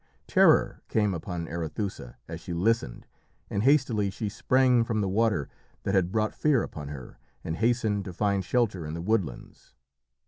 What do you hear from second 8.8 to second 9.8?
in the woodlands.